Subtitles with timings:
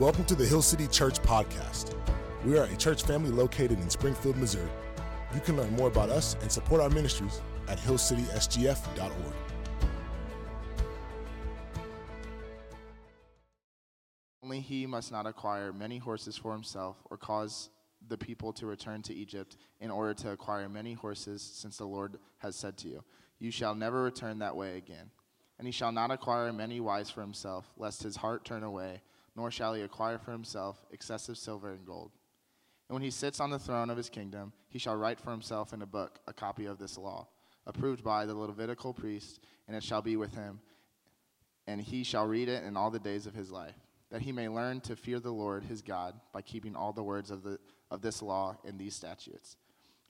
[0.00, 1.94] Welcome to the Hill City Church Podcast.
[2.44, 4.68] We are a church family located in Springfield, Missouri.
[5.32, 9.12] You can learn more about us and support our ministries at hillcitysgf.org.
[14.42, 17.70] Only he must not acquire many horses for himself or cause
[18.08, 22.18] the people to return to Egypt in order to acquire many horses, since the Lord
[22.38, 23.04] has said to you,
[23.38, 25.12] You shall never return that way again.
[25.56, 29.00] And he shall not acquire many wives for himself, lest his heart turn away,
[29.36, 32.12] nor shall he acquire for himself excessive silver and gold.
[32.88, 35.72] And when he sits on the throne of his kingdom, he shall write for himself
[35.72, 37.28] in a book a copy of this law,
[37.66, 40.60] approved by the Levitical priest, and it shall be with him,
[41.66, 43.76] and he shall read it in all the days of his life
[44.14, 47.32] that he may learn to fear the Lord his God by keeping all the words
[47.32, 47.58] of, the,
[47.90, 49.56] of this law and these statutes,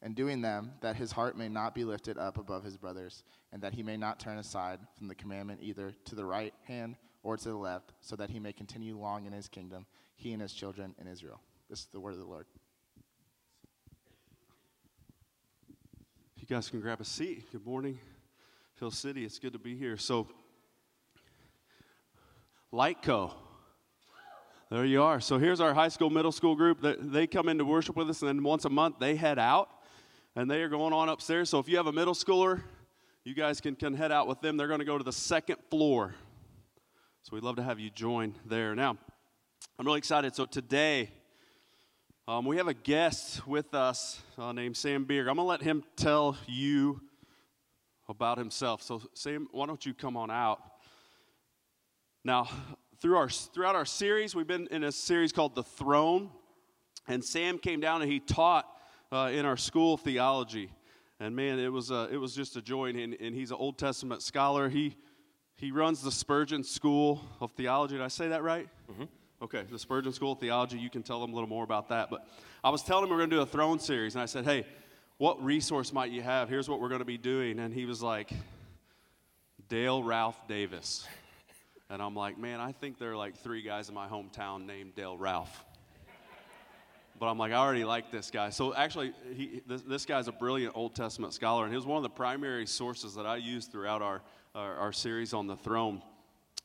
[0.02, 3.62] and doing them, that his heart may not be lifted up above his brothers, and
[3.62, 7.36] that he may not turn aside from the commandment either to the right hand or
[7.36, 10.52] to the left, so that he may continue long in his kingdom, he and his
[10.52, 11.40] children in Israel.
[11.68, 12.46] This is the word of the Lord.
[16.36, 17.50] If you guys can grab a seat.
[17.50, 17.98] Good morning,
[18.78, 19.24] Hill City.
[19.24, 19.96] It's good to be here.
[19.96, 20.28] So,
[22.72, 23.32] Lightco.
[24.70, 25.20] There you are.
[25.20, 26.78] So here's our high school, middle school group.
[26.82, 29.70] They come into worship with us, and then once a month they head out,
[30.36, 31.48] and they are going on upstairs.
[31.48, 32.62] So if you have a middle schooler,
[33.24, 34.56] you guys can, can head out with them.
[34.56, 36.14] They're going to go to the second floor.
[37.24, 38.74] So we'd love to have you join there.
[38.74, 38.98] Now,
[39.78, 40.34] I'm really excited.
[40.34, 41.08] So today,
[42.28, 45.20] um, we have a guest with us uh, named Sam Bierig.
[45.20, 47.00] I'm going to let him tell you
[48.10, 48.82] about himself.
[48.82, 50.60] So, Sam, why don't you come on out?
[52.24, 52.46] Now,
[53.00, 56.28] through our, throughout our series, we've been in a series called The Throne.
[57.08, 58.66] And Sam came down and he taught
[59.10, 60.70] uh, in our school theology.
[61.18, 62.90] And man, it was, uh, it was just a joy.
[62.90, 64.68] And, and he's an Old Testament scholar.
[64.68, 64.98] He,
[65.56, 67.94] he runs the Spurgeon School of Theology.
[67.94, 68.68] Did I say that right?
[68.90, 69.04] Mm-hmm.
[69.42, 70.78] Okay, the Spurgeon School of Theology.
[70.78, 72.10] You can tell them a little more about that.
[72.10, 72.26] But
[72.62, 74.14] I was telling him we we're going to do a throne series.
[74.14, 74.66] And I said, hey,
[75.18, 76.48] what resource might you have?
[76.48, 77.58] Here's what we're going to be doing.
[77.58, 78.30] And he was like,
[79.68, 81.06] Dale Ralph Davis.
[81.90, 84.94] And I'm like, man, I think there are like three guys in my hometown named
[84.94, 85.64] Dale Ralph.
[87.18, 88.50] But I'm like, I already like this guy.
[88.50, 91.96] So actually, he, this, this, guy's a brilliant Old Testament scholar, and he was one
[91.96, 94.20] of the primary sources that I used throughout our,
[94.54, 96.02] our, our series on the throne.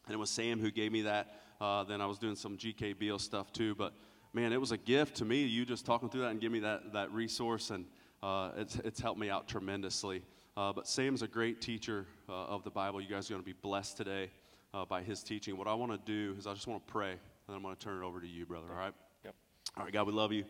[0.06, 1.42] And it was Sam who gave me that.
[1.60, 2.94] Uh, then I was doing some G.K.
[2.94, 3.76] Beale stuff too.
[3.76, 3.94] But
[4.34, 6.60] man, it was a gift to me, you just talking through that and give me
[6.60, 7.86] that, that resource, and
[8.22, 10.24] uh, it's, it's helped me out tremendously.
[10.56, 13.02] Uh, but Sam's a great teacher uh, of the Bible.
[13.02, 14.30] You guys are going to be blessed today
[14.74, 15.58] uh, by his teaching.
[15.58, 17.76] What I want to do is I just want to pray, and then I'm going
[17.76, 18.94] to turn it over to you, brother, all right?
[19.26, 19.36] Yep.
[19.78, 20.46] All right, God, we love you.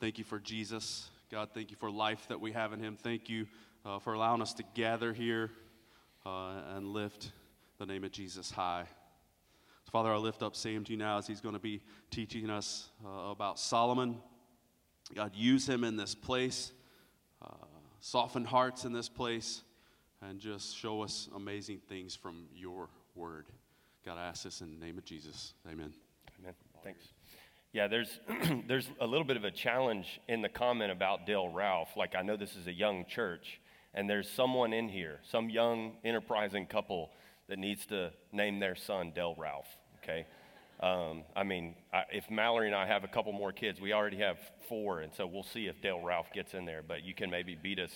[0.00, 1.08] Thank you for Jesus.
[1.30, 2.96] God, thank you for life that we have in him.
[3.00, 3.46] Thank you
[3.84, 5.50] uh, for allowing us to gather here
[6.30, 7.32] uh, and lift
[7.78, 8.84] the name of Jesus high.
[9.84, 11.80] So, Father, I lift up Sam to you now as he's going to be
[12.10, 14.18] teaching us uh, about Solomon.
[15.14, 16.72] God, use him in this place,
[17.42, 17.66] uh,
[18.00, 19.62] soften hearts in this place,
[20.22, 23.46] and just show us amazing things from your word.
[24.04, 25.54] God, I ask this in the name of Jesus.
[25.66, 25.92] Amen.
[26.40, 26.54] Amen.
[26.84, 27.08] Thanks.
[27.72, 28.20] Yeah, there's
[28.68, 31.96] there's a little bit of a challenge in the comment about Dale Ralph.
[31.96, 33.60] Like I know this is a young church,
[33.94, 37.10] and there's someone in here, some young enterprising couple
[37.48, 39.68] that needs to name their son Dale Ralph.
[40.02, 40.26] Okay.
[40.80, 44.16] Um, I mean, I, if Mallory and I have a couple more kids, we already
[44.18, 46.82] have four, and so we'll see if Dale Ralph gets in there.
[46.86, 47.90] But you can maybe beat us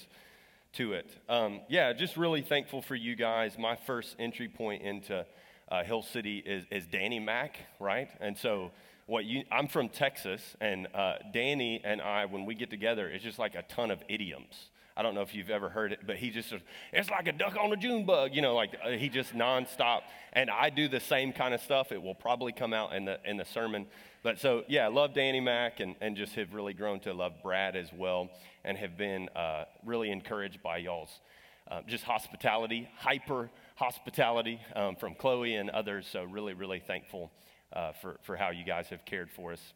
[0.75, 1.10] to it.
[1.28, 3.56] Um, yeah, just really thankful for you guys.
[3.59, 5.25] My first entry point into
[5.71, 8.11] uh, Hill City is, is Danny Mack, right?
[8.21, 8.71] And so,
[9.06, 13.25] what you, I'm from Texas, and uh, Danny and I, when we get together, it's
[13.25, 14.71] just like a ton of idioms.
[14.97, 16.55] I don't know if you've ever heard it, but he just,
[16.93, 20.03] it's like a duck on a June bug, you know, like uh, he just nonstop.
[20.32, 21.91] And I do the same kind of stuff.
[21.91, 23.87] It will probably come out in the, in the sermon.
[24.22, 27.32] But so, yeah, I love Danny Mack and, and just have really grown to love
[27.43, 28.31] Brad as well
[28.65, 31.21] and have been uh, really encouraged by y'all's
[31.69, 36.06] uh, just hospitality, hyper hospitality um, from Chloe and others.
[36.11, 37.32] So, really, really thankful
[37.73, 39.73] uh, for, for how you guys have cared for us.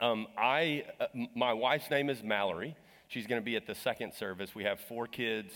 [0.00, 2.76] Um, I, uh, my wife's name is Mallory.
[3.12, 4.54] She's going to be at the second service.
[4.54, 5.52] We have four kids,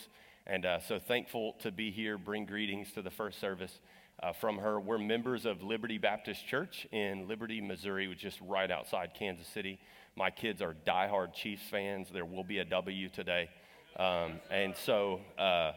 [0.46, 2.18] and uh, so thankful to be here.
[2.18, 3.80] Bring greetings to the first service.
[4.22, 4.80] Uh, from her.
[4.80, 9.78] We're members of Liberty Baptist Church in Liberty, Missouri, which is right outside Kansas City.
[10.16, 12.08] My kids are diehard Chiefs fans.
[12.10, 13.50] There will be a W today.
[13.98, 15.72] Um, and so, uh,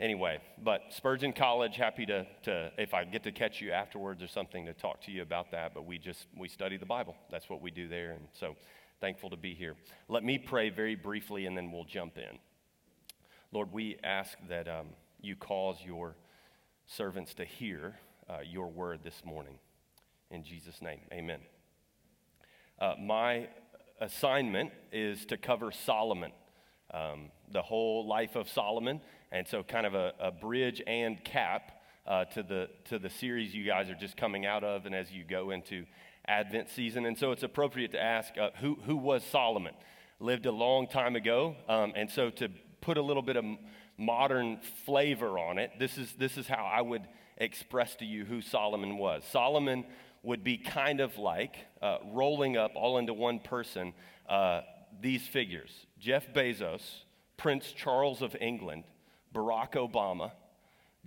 [0.00, 4.28] anyway, but Spurgeon College, happy to, to, if I get to catch you afterwards or
[4.28, 5.72] something, to talk to you about that.
[5.72, 7.14] But we just, we study the Bible.
[7.30, 8.10] That's what we do there.
[8.10, 8.56] And so,
[9.00, 9.74] thankful to be here.
[10.08, 12.38] Let me pray very briefly and then we'll jump in.
[13.52, 14.88] Lord, we ask that um,
[15.20, 16.16] you cause your
[16.86, 17.96] servants to hear
[18.28, 19.58] uh, your word this morning.
[20.30, 21.40] In Jesus' name, amen.
[22.80, 23.48] Uh, my
[24.00, 26.32] assignment is to cover Solomon,
[26.92, 29.00] um, the whole life of Solomon,
[29.30, 33.54] and so kind of a, a bridge and cap uh, to the to the series
[33.54, 35.86] you guys are just coming out of, and as you go into
[36.26, 39.74] Advent season, and so it's appropriate to ask uh, who who was Solomon?
[40.20, 42.48] Lived a long time ago, um, and so to
[42.80, 43.44] put a little bit of
[43.98, 47.02] modern flavor on it, this is this is how I would
[47.36, 49.24] express to you who Solomon was.
[49.30, 49.84] Solomon
[50.22, 53.92] would be kind of like uh, rolling up all into one person
[54.28, 54.62] uh,
[55.00, 56.82] these figures Jeff Bezos,
[57.36, 58.84] Prince Charles of England,
[59.34, 60.32] Barack Obama,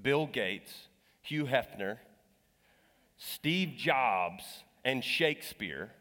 [0.01, 0.73] Bill Gates,
[1.21, 1.97] Hugh Hefner,
[3.17, 4.43] Steve Jobs,
[4.87, 5.91] and Shakespeare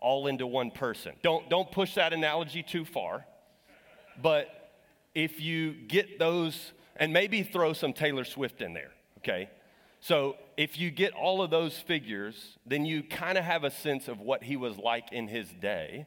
[0.00, 1.12] all into one person.
[1.22, 3.24] Don't, don't push that analogy too far,
[4.20, 4.72] but
[5.14, 9.48] if you get those, and maybe throw some Taylor Swift in there, okay?
[10.00, 14.08] So if you get all of those figures, then you kind of have a sense
[14.08, 16.04] of what he was like in his day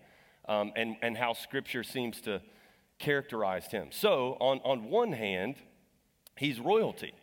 [0.49, 2.41] um, and, and how scripture seems to
[2.99, 3.87] characterize him.
[3.91, 5.55] So, on, on one hand,
[6.35, 7.13] he's royalty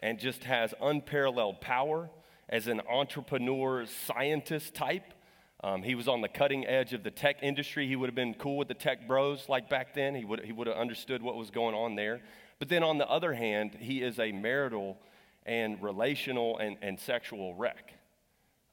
[0.00, 2.10] and just has unparalleled power
[2.48, 5.14] as an entrepreneur, scientist type.
[5.62, 7.86] Um, he was on the cutting edge of the tech industry.
[7.88, 10.14] He would have been cool with the tech bros like back then.
[10.14, 12.20] He would, he would have understood what was going on there.
[12.58, 14.98] But then on the other hand, he is a marital
[15.44, 17.94] and relational and, and sexual wreck.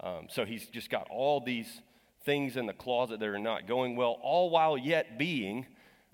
[0.01, 1.81] Um, so he's just got all these
[2.23, 5.65] things in the closet that are not going well, all while yet being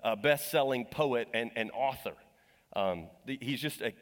[0.02, 2.14] a best selling poet and, and author.
[2.74, 3.92] Um, the, he's just an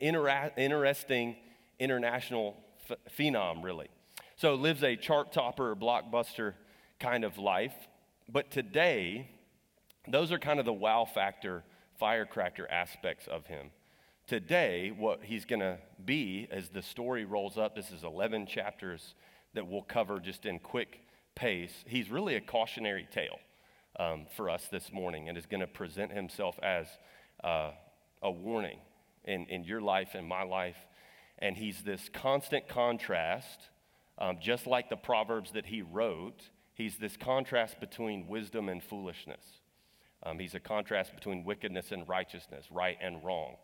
[0.00, 1.36] intera- interesting
[1.78, 2.56] international
[2.88, 3.88] ph- phenom, really.
[4.36, 6.54] So lives a chart topper, blockbuster
[6.98, 7.74] kind of life.
[8.28, 9.30] But today,
[10.06, 11.64] those are kind of the wow factor,
[11.98, 13.70] firecracker aspects of him.
[14.26, 19.14] Today, what he's going to be as the story rolls up, this is 11 chapters
[19.54, 21.00] that we'll cover just in quick
[21.34, 21.72] pace.
[21.86, 23.38] He's really a cautionary tale
[23.98, 26.86] um, for us this morning and is going to present himself as
[27.42, 27.70] uh,
[28.22, 28.78] a warning
[29.24, 30.76] in, in your life and my life.
[31.38, 33.68] And he's this constant contrast,
[34.18, 39.44] um, just like the Proverbs that he wrote, he's this contrast between wisdom and foolishness.
[40.22, 43.56] Um, he's a contrast between wickedness and righteousness, right and wrong.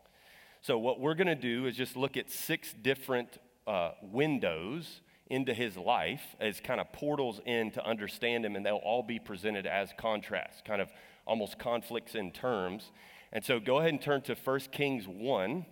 [0.61, 5.53] So, what we're going to do is just look at six different uh, windows into
[5.53, 9.67] his life as kind of portals in to understand him, and they'll all be presented
[9.67, 10.91] as contrasts, kind of
[11.27, 12.93] almost conflicts in terms.
[13.33, 15.67] And so, go ahead and turn to 1 Kings 1.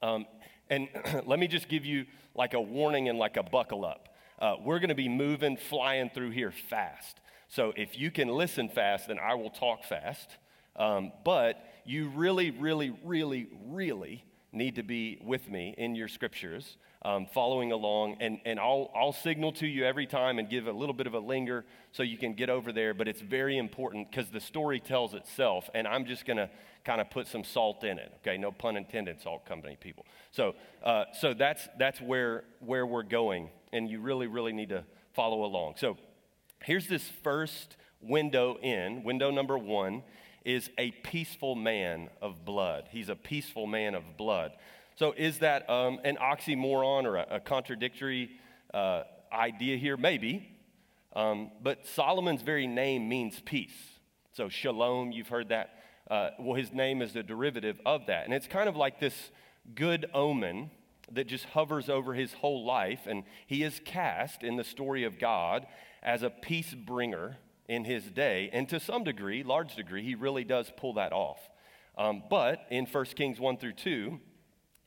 [0.00, 0.26] Um,
[0.70, 0.88] and
[1.26, 4.08] let me just give you like a warning and like a buckle up.
[4.38, 7.20] Uh, we're going to be moving, flying through here fast.
[7.48, 10.28] So, if you can listen fast, then I will talk fast.
[10.76, 16.76] Um, but you really, really, really, really need to be with me in your scriptures,
[17.02, 18.16] um, following along.
[18.20, 21.14] And, and I'll, I'll signal to you every time and give a little bit of
[21.14, 22.94] a linger so you can get over there.
[22.94, 25.68] But it's very important because the story tells itself.
[25.74, 26.50] And I'm just going to
[26.84, 28.12] kind of put some salt in it.
[28.20, 30.06] Okay, no pun intended, salt company people.
[30.30, 33.50] So, uh, so that's, that's where, where we're going.
[33.72, 34.84] And you really, really need to
[35.14, 35.74] follow along.
[35.76, 35.96] So
[36.62, 40.02] here's this first window in, window number one
[40.44, 42.88] is a peaceful man of blood.
[42.90, 44.52] He's a peaceful man of blood.
[44.98, 48.30] So, is that um, an oxymoron or a, a contradictory
[48.74, 49.96] uh, idea here?
[49.96, 50.56] Maybe.
[51.14, 53.76] Um, but Solomon's very name means peace.
[54.32, 55.70] So, shalom, you've heard that.
[56.10, 58.24] Uh, well, his name is the derivative of that.
[58.24, 59.14] And it's kind of like this
[59.72, 60.72] good omen
[61.12, 63.06] that just hovers over his whole life.
[63.06, 65.68] And he is cast in the story of God
[66.02, 67.36] as a peace bringer
[67.68, 68.50] in his day.
[68.52, 71.38] And to some degree, large degree, he really does pull that off.
[71.96, 74.18] Um, but in 1 Kings 1 through 2,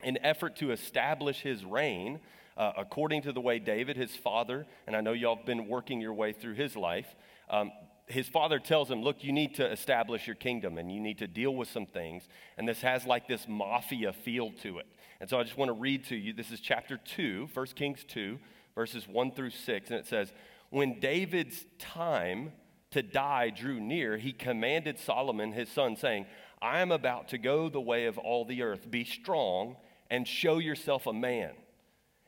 [0.02, 2.20] in effort to establish his reign,
[2.56, 6.00] uh, according to the way David, his father, and I know y'all have been working
[6.00, 7.14] your way through his life,
[7.48, 7.72] um,
[8.06, 11.26] his father tells him, Look, you need to establish your kingdom and you need to
[11.26, 12.28] deal with some things.
[12.58, 14.86] And this has like this mafia feel to it.
[15.20, 18.04] And so I just want to read to you this is chapter 2, 1 Kings
[18.08, 18.38] 2,
[18.74, 19.90] verses 1 through 6.
[19.90, 20.32] And it says,
[20.70, 22.52] When David's time
[22.90, 26.26] to die drew near, he commanded Solomon, his son, saying,
[26.60, 28.90] I am about to go the way of all the earth.
[28.90, 29.76] Be strong
[30.12, 31.52] and show yourself a man,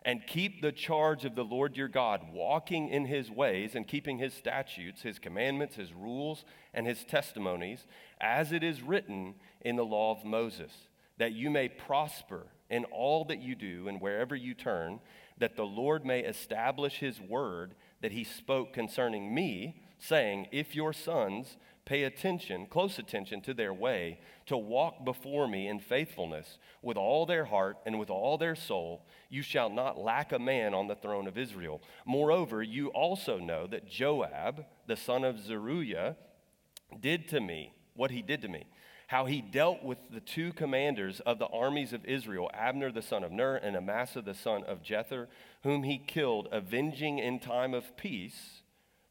[0.07, 4.17] and keep the charge of the Lord your God, walking in his ways and keeping
[4.17, 7.87] his statutes, his commandments, his rules, and his testimonies,
[8.23, 10.73] as it is written in the law of Moses,
[11.19, 14.99] that you may prosper in all that you do and wherever you turn,
[15.37, 20.95] that the Lord may establish his word that he spoke concerning me saying, If your
[20.95, 26.97] sons Pay attention, close attention to their way, to walk before me in faithfulness with
[26.97, 29.05] all their heart and with all their soul.
[29.29, 31.83] You shall not lack a man on the throne of Israel.
[32.07, 36.17] Moreover, you also know that Joab, the son of Zeruiah,
[37.01, 38.65] did to me what he did to me.
[39.09, 43.23] How he dealt with the two commanders of the armies of Israel, Abner the son
[43.23, 45.27] of Ner and Amasa the son of Jether,
[45.63, 48.63] whom he killed, avenging in time of peace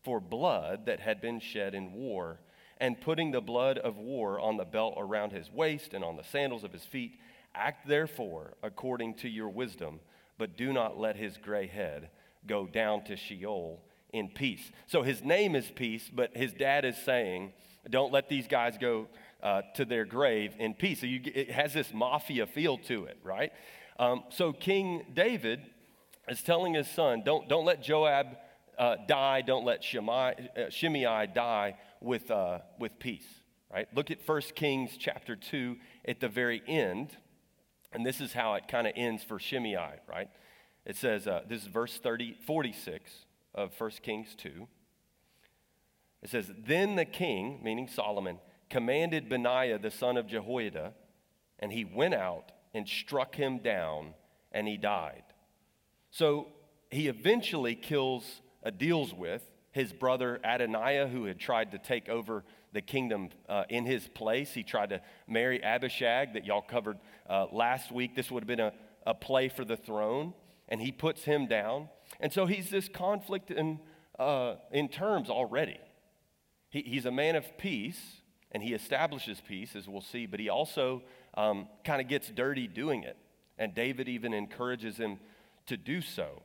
[0.03, 2.39] for blood that had been shed in war
[2.79, 6.23] and putting the blood of war on the belt around his waist and on the
[6.23, 7.19] sandals of his feet.
[7.55, 9.99] Act therefore according to your wisdom,
[10.37, 12.09] but do not let his gray head
[12.47, 14.71] go down to Sheol in peace.
[14.87, 17.53] So his name is peace, but his dad is saying,
[17.89, 19.07] don't let these guys go
[19.41, 21.01] uh, to their grave in peace.
[21.01, 23.51] So you, it has this mafia feel to it, right?
[23.99, 25.61] Um, so King David
[26.27, 28.37] is telling his son, don't, don't let Joab
[28.77, 33.27] uh, die, don't let Shimei, uh, Shimei die with, uh, with peace,
[33.71, 33.87] right?
[33.95, 37.15] Look at 1 Kings chapter 2 at the very end,
[37.91, 40.29] and this is how it kind of ends for Shimei, right?
[40.85, 43.11] It says, uh, this is verse 30, 46
[43.55, 44.67] of 1 Kings 2.
[46.21, 50.93] It says, Then the king, meaning Solomon, commanded Benaiah the son of Jehoiada,
[51.59, 54.13] and he went out and struck him down,
[54.51, 55.23] and he died.
[56.11, 56.47] So
[56.91, 59.43] he eventually kills, uh, deals with
[59.73, 64.53] his brother Adonijah, who had tried to take over the kingdom uh, in his place.
[64.53, 66.97] He tried to marry Abishag, that y'all covered
[67.29, 68.15] uh, last week.
[68.15, 68.71] This would have been a,
[69.05, 70.33] a play for the throne,
[70.69, 71.89] and he puts him down.
[72.19, 73.79] And so he's this conflict in,
[74.19, 75.79] uh, in terms already.
[76.69, 80.49] He, he's a man of peace, and he establishes peace, as we'll see, but he
[80.49, 81.01] also
[81.33, 83.17] um, kind of gets dirty doing it.
[83.57, 85.19] And David even encourages him
[85.65, 86.43] to do so.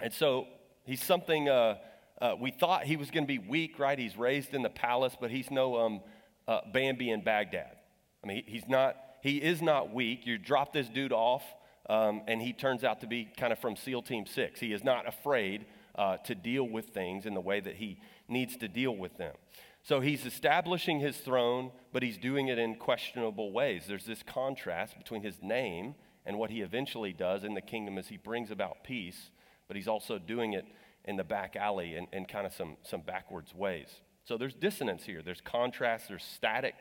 [0.00, 0.48] And so
[0.84, 1.48] he's something
[2.22, 3.98] uh, we thought he was going to be weak, right?
[3.98, 6.00] He's raised in the palace, but he's no um,
[6.46, 7.76] uh, Bambi in Baghdad.
[8.22, 10.24] I mean, he, he's not, he is not weak.
[10.24, 11.42] You drop this dude off,
[11.90, 14.60] um, and he turns out to be kind of from SEAL Team 6.
[14.60, 17.98] He is not afraid uh, to deal with things in the way that he
[18.28, 19.34] needs to deal with them.
[19.82, 23.82] So he's establishing his throne, but he's doing it in questionable ways.
[23.88, 28.06] There's this contrast between his name and what he eventually does in the kingdom as
[28.06, 29.30] he brings about peace,
[29.66, 30.64] but he's also doing it
[31.04, 33.88] in the back alley in kind of some, some backwards ways.
[34.24, 35.22] So there's dissonance here.
[35.22, 36.74] There's contrast, there's static,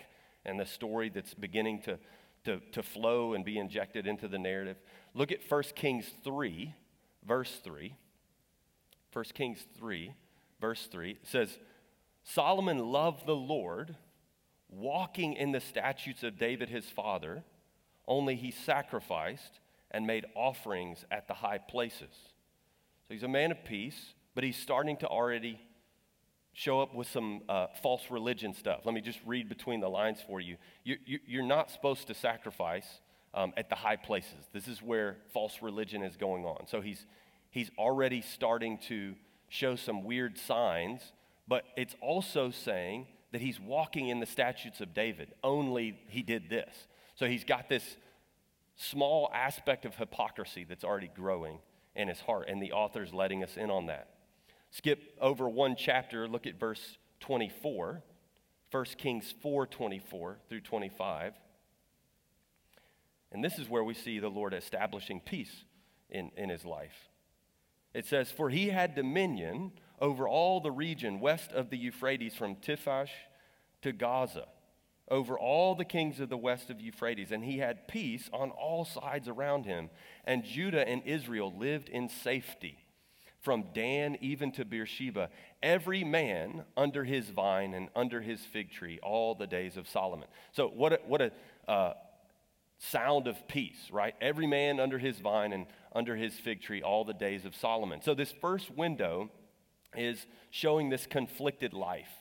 [0.45, 1.97] and the story that's beginning to,
[2.45, 4.77] to, to flow and be injected into the narrative.
[5.13, 6.73] Look at 1 Kings 3,
[7.25, 7.95] verse 3.
[9.13, 10.13] 1 Kings 3,
[10.59, 11.57] verse 3 it says,
[12.23, 13.95] Solomon loved the Lord,
[14.69, 17.43] walking in the statutes of David his father,
[18.07, 19.59] only he sacrificed
[19.89, 22.13] and made offerings at the high places.
[23.11, 25.59] So he's a man of peace, but he's starting to already
[26.53, 28.85] show up with some uh, false religion stuff.
[28.85, 30.55] Let me just read between the lines for you.
[30.85, 32.87] you, you are not supposed to sacrifice
[33.33, 34.47] um, at the high places.
[34.53, 36.67] This is where false religion is going on.
[36.67, 37.05] So he's,
[37.49, 39.15] he's already starting to
[39.49, 41.01] show some weird signs,
[41.49, 46.49] but it's also saying that he's walking in the statutes of David, only he did
[46.49, 46.87] this.
[47.15, 47.97] So he's got this
[48.77, 51.59] small aspect of hypocrisy that's already growing
[51.95, 52.47] in his heart.
[52.47, 54.09] And the author's letting us in on that.
[54.71, 58.01] Skip over one chapter, look at verse 24,
[58.71, 61.33] 1 Kings 4 24 through 25.
[63.33, 65.63] And this is where we see the Lord establishing peace
[66.09, 67.09] in, in his life.
[67.93, 72.55] It says, For he had dominion over all the region west of the Euphrates from
[72.55, 73.07] Tiphsah
[73.81, 74.47] to Gaza
[75.11, 78.85] over all the kings of the west of Euphrates, and he had peace on all
[78.85, 79.89] sides around him.
[80.23, 82.77] And Judah and Israel lived in safety
[83.41, 85.29] from Dan even to Beersheba,
[85.61, 90.27] every man under his vine and under his fig tree all the days of Solomon.
[90.53, 91.31] So, what a, what a
[91.67, 91.93] uh,
[92.77, 94.15] sound of peace, right?
[94.21, 98.01] Every man under his vine and under his fig tree all the days of Solomon.
[98.01, 99.29] So, this first window
[99.97, 102.20] is showing this conflicted life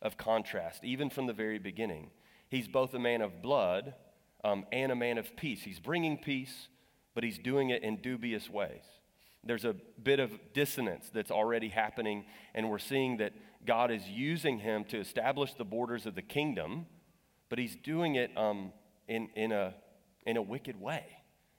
[0.00, 2.10] of contrast, even from the very beginning.
[2.48, 3.94] He's both a man of blood
[4.44, 5.62] um, and a man of peace.
[5.62, 6.68] He's bringing peace,
[7.14, 8.82] but he's doing it in dubious ways.
[9.44, 12.24] There's a bit of dissonance that's already happening,
[12.54, 13.32] and we're seeing that
[13.66, 16.86] God is using him to establish the borders of the kingdom,
[17.48, 18.72] but he's doing it um,
[19.06, 19.74] in, in, a,
[20.26, 21.04] in a wicked way,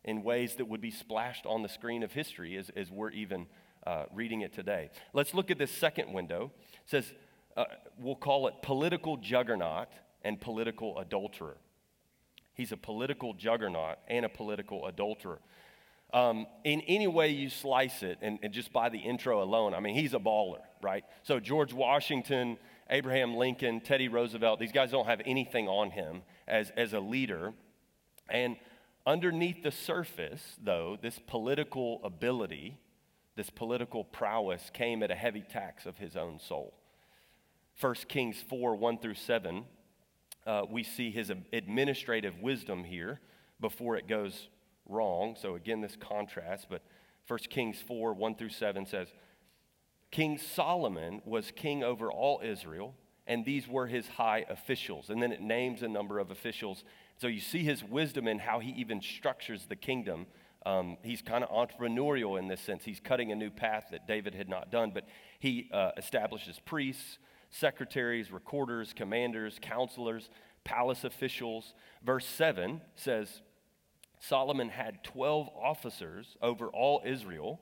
[0.04, 3.48] in ways that would be splashed on the screen of history as, as we're even
[3.86, 4.90] uh, reading it today.
[5.14, 6.52] Let's look at this second window.
[6.84, 7.14] It says,
[7.60, 7.66] uh,
[7.98, 9.90] we'll call it political juggernaut
[10.24, 11.58] and political adulterer.
[12.54, 15.40] He's a political juggernaut and a political adulterer.
[16.14, 19.80] Um, in any way you slice it, and, and, just by the intro alone, I
[19.80, 21.04] mean, he's a baller, right?
[21.22, 22.58] So, George Washington,
[22.90, 27.54] Abraham Lincoln, Teddy Roosevelt, these guys don't have anything on him as, as a leader.
[28.30, 28.56] And
[29.06, 32.80] underneath the surface, though, this political ability,
[33.36, 36.79] this political prowess came at a heavy tax of his own soul.
[37.80, 39.64] 1 Kings 4 1 through 7,
[40.46, 43.20] uh, we see his administrative wisdom here
[43.62, 44.50] before it goes
[44.86, 45.36] wrong.
[45.40, 46.82] So, again, this contrast, but
[47.28, 49.08] 1 Kings 4 1 through 7 says,
[50.12, 52.96] King Solomon was king over all Israel,
[53.28, 55.10] and these were his high officials.
[55.10, 56.84] And then it names a number of officials.
[57.18, 60.26] So you see his wisdom in how he even structures the kingdom.
[60.66, 62.84] Um, he's kind of entrepreneurial in this sense.
[62.84, 65.08] He's cutting a new path that David had not done, but
[65.38, 70.30] he uh, establishes priests, secretaries, recorders, commanders, counselors,
[70.64, 71.74] palace officials.
[72.04, 73.42] Verse 7 says
[74.20, 77.60] Solomon had 12 officers over all Israel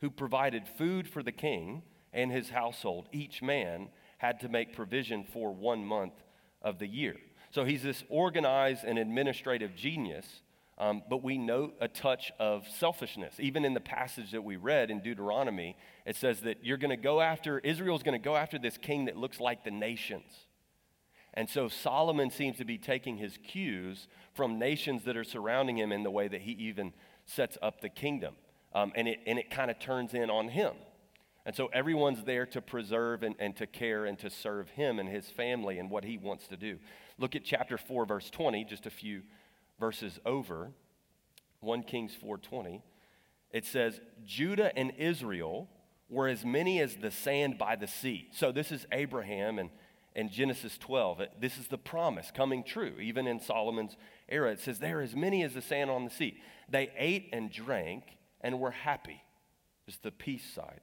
[0.00, 1.82] who provided food for the king
[2.12, 3.08] and his household.
[3.12, 6.14] Each man had to make provision for one month
[6.62, 7.16] of the year.
[7.50, 10.42] So he's this organized and administrative genius,
[10.80, 13.34] um, but we note a touch of selfishness.
[13.38, 16.96] Even in the passage that we read in Deuteronomy, it says that you're going to
[16.96, 20.46] go after, Israel's going to go after this king that looks like the nations.
[21.34, 25.92] And so Solomon seems to be taking his cues from nations that are surrounding him
[25.92, 26.94] in the way that he even
[27.26, 28.34] sets up the kingdom.
[28.74, 30.72] Um, and it, and it kind of turns in on him.
[31.44, 35.08] And so everyone's there to preserve and, and to care and to serve him and
[35.10, 36.78] his family and what he wants to do.
[37.18, 39.22] Look at chapter 4, verse 20, just a few
[39.80, 40.70] verses over.
[41.60, 42.82] 1 Kings 4:20.
[43.50, 45.68] It says, Judah and Israel
[46.08, 48.28] were as many as the sand by the sea.
[48.32, 49.70] So this is Abraham and,
[50.14, 51.22] and Genesis 12.
[51.40, 53.96] This is the promise coming true, even in Solomon's
[54.28, 54.52] era.
[54.52, 56.40] It says, They're as many as the sand on the sea.
[56.68, 58.04] They ate and drank
[58.40, 59.22] and were happy.
[59.88, 60.80] It's the peace side.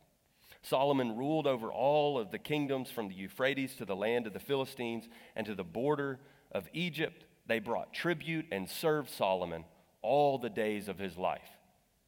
[0.62, 4.40] Solomon ruled over all of the kingdoms from the Euphrates to the land of the
[4.40, 6.20] Philistines and to the border
[6.52, 7.24] of Egypt.
[7.48, 9.66] They brought tribute and served Solomon
[10.02, 11.50] all the days of his life.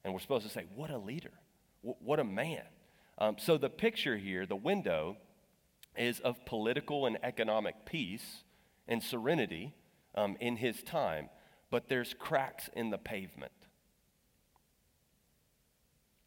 [0.04, 1.34] And we're supposed to say, what a leader,
[1.82, 2.64] what a man.
[3.18, 5.18] Um, so the picture here, the window,
[5.98, 8.44] is of political and economic peace
[8.88, 9.74] and serenity
[10.16, 11.30] um, in his time,
[11.70, 13.52] but there's cracks in the pavement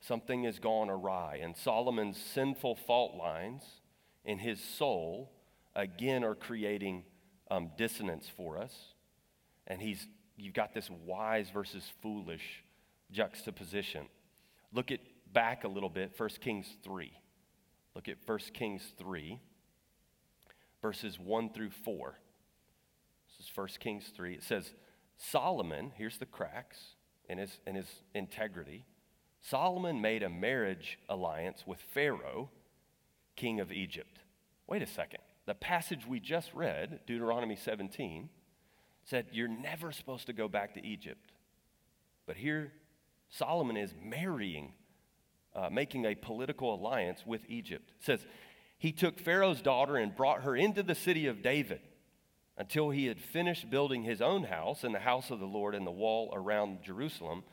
[0.02, 1.40] something has gone awry.
[1.42, 3.62] And Solomon's sinful fault lines
[4.24, 5.32] in his soul,
[5.74, 7.04] again, are creating
[7.50, 8.91] um, dissonance for us.
[9.66, 12.64] And he's, you've got this wise versus foolish
[13.10, 14.06] juxtaposition.
[14.72, 15.00] Look at
[15.32, 17.12] back a little bit, 1 Kings 3.
[17.94, 19.38] Look at 1 Kings 3,
[20.80, 22.14] verses 1 through 4.
[23.28, 24.34] This is 1 Kings 3.
[24.34, 24.72] It says,
[25.16, 26.78] Solomon, here's the cracks
[27.28, 28.86] in his, in his integrity.
[29.40, 32.50] Solomon made a marriage alliance with Pharaoh,
[33.36, 34.20] king of Egypt.
[34.66, 35.20] Wait a second.
[35.46, 38.28] The passage we just read, Deuteronomy 17,
[39.04, 41.32] said you're never supposed to go back to Egypt.
[42.26, 42.72] But here,
[43.28, 44.72] Solomon is marrying,
[45.54, 47.92] uh, making a political alliance with Egypt.
[47.98, 48.26] It says,
[48.78, 51.80] he took Pharaoh's daughter and brought her into the city of David
[52.56, 55.86] until he had finished building his own house and the house of the Lord and
[55.86, 57.44] the wall around Jerusalem.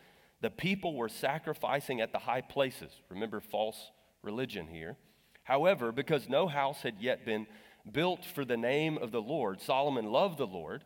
[0.41, 2.91] The people were sacrificing at the high places.
[3.09, 4.97] Remember, false religion here.
[5.43, 7.47] However, because no house had yet been
[7.91, 10.83] built for the name of the Lord, Solomon loved the Lord,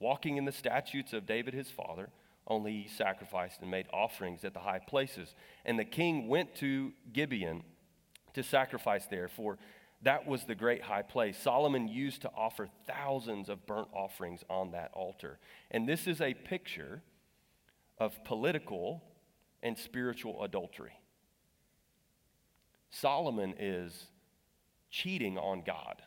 [0.00, 2.08] walking in the statutes of David his father.
[2.46, 5.34] Only he sacrificed and made offerings at the high places.
[5.64, 7.62] And the king went to Gibeon
[8.34, 9.58] to sacrifice there, for
[10.02, 11.36] that was the great high place.
[11.38, 15.38] Solomon used to offer thousands of burnt offerings on that altar.
[15.70, 17.02] And this is a picture
[17.98, 19.02] of political
[19.62, 20.98] and spiritual adultery.
[22.90, 24.06] Solomon is
[24.90, 26.02] cheating on God.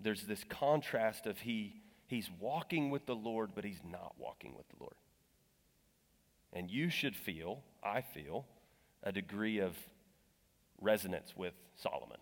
[0.00, 4.68] There's this contrast of he, he's walking with the Lord, but he's not walking with
[4.68, 4.94] the Lord.
[6.52, 8.46] And you should feel, I feel,
[9.02, 9.76] a degree of
[10.80, 12.18] resonance with Solomon.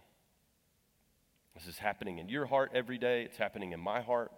[1.55, 4.33] This is happening in your heart every day, it's happening in my heart.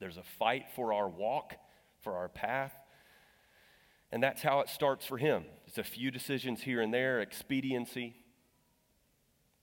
[0.00, 1.54] There's a fight for our walk
[2.02, 2.72] for our path.
[4.12, 5.44] And that's how it starts for him.
[5.66, 8.14] It's a few decisions here and there, expediency.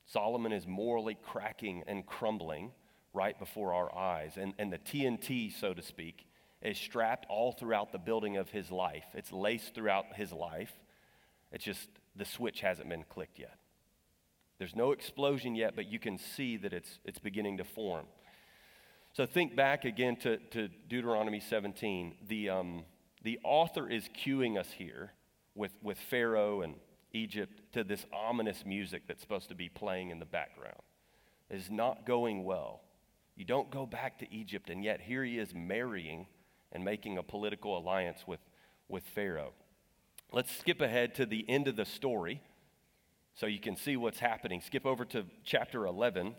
[0.06, 2.72] Solomon is morally cracking and crumbling
[3.14, 4.38] right before our eyes.
[4.38, 6.28] And, and the TNT, so to speak,
[6.62, 9.06] is strapped all throughout the building of his life.
[9.14, 10.72] It's laced throughout his life.
[11.52, 13.58] It's just the switch hasn't been clicked yet.
[14.60, 18.06] There's no explosion yet, but you can see that it's, it's beginning to form.
[19.14, 22.16] So think back again to, to Deuteronomy 17.
[22.28, 22.86] The, um,
[23.24, 25.14] the author is cueing us here
[25.56, 26.76] with, with Pharaoh and
[27.12, 30.80] Egypt to this ominous music that's supposed to be playing in the background.
[31.50, 32.82] It is not going well.
[33.36, 36.28] You don't go back to Egypt, and yet here he is marrying
[36.72, 38.40] and making a political alliance with,
[38.88, 39.54] with Pharaoh.
[40.32, 42.42] Let's skip ahead to the end of the story
[43.34, 44.62] so you can see what's happening.
[44.62, 46.36] Skip over to chapter 11,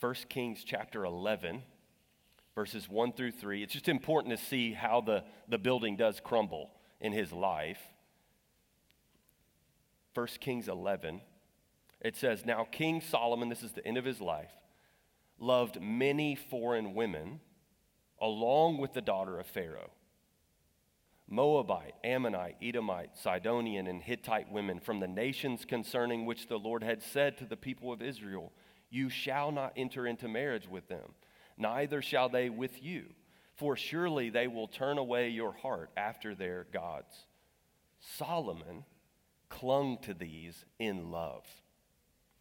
[0.00, 1.62] 1 Kings chapter 11,
[2.54, 3.62] verses 1 through 3.
[3.62, 7.80] It's just important to see how the, the building does crumble in his life.
[10.14, 11.20] 1 Kings 11,
[12.00, 14.50] it says, Now King Solomon, this is the end of his life,
[15.40, 17.40] loved many foreign women
[18.20, 19.90] along with the daughter of Pharaoh.
[21.28, 27.02] Moabite, Ammonite, Edomite, Sidonian, and Hittite women from the nations concerning which the Lord had
[27.02, 28.52] said to the people of Israel,
[28.90, 31.14] You shall not enter into marriage with them,
[31.56, 33.06] neither shall they with you,
[33.54, 37.26] for surely they will turn away your heart after their gods.
[38.00, 38.84] Solomon
[39.48, 41.44] clung to these in love.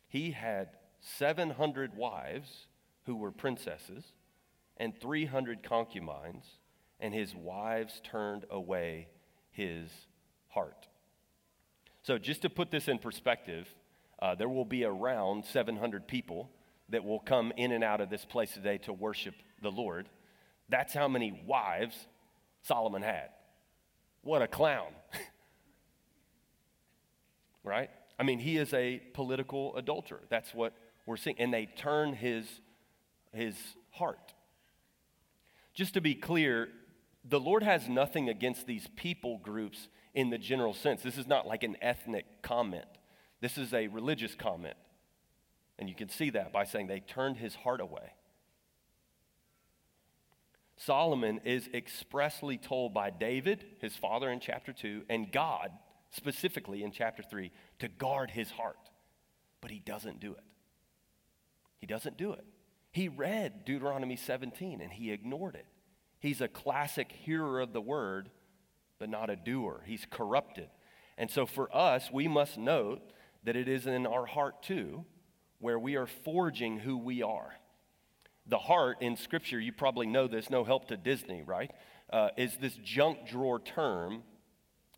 [0.07, 2.67] He had 700 wives
[3.09, 4.03] who were princesses
[4.77, 6.45] and 300 concubines
[6.99, 9.07] and his wives turned away
[9.49, 9.89] his
[10.49, 10.87] heart.
[12.03, 13.67] So, just to put this in perspective,
[14.21, 16.51] uh, there will be around 700 people
[16.89, 20.07] that will come in and out of this place today to worship the Lord.
[20.69, 21.95] That's how many wives
[22.61, 23.29] Solomon had.
[24.21, 24.91] What a clown.
[27.63, 27.89] right?
[28.19, 30.21] I mean, he is a political adulterer.
[30.29, 30.73] That's what
[31.07, 31.37] we're seeing.
[31.39, 32.45] And they turn his,
[33.33, 33.55] his
[33.91, 34.33] heart.
[35.73, 36.69] Just to be clear,
[37.23, 41.01] the Lord has nothing against these people groups in the general sense.
[41.01, 42.87] This is not like an ethnic comment,
[43.41, 44.77] this is a religious comment.
[45.77, 48.11] And you can see that by saying they turned his heart away.
[50.75, 55.71] Solomon is expressly told by David, his father in chapter 2, and God
[56.11, 58.89] specifically in chapter 3 to guard his heart.
[59.61, 60.43] But he doesn't do it.
[61.79, 62.43] He doesn't do it.
[62.91, 65.65] He read Deuteronomy 17 and he ignored it.
[66.19, 68.29] He's a classic hearer of the word,
[68.97, 69.83] but not a doer.
[69.85, 70.69] He's corrupted.
[71.17, 73.01] And so for us, we must note
[73.43, 75.05] that it is in our heart too
[75.59, 77.53] where we are forging who we are.
[78.47, 81.71] The heart in Scripture, you probably know this, no help to Disney, right?
[82.09, 84.23] Uh, is this junk drawer term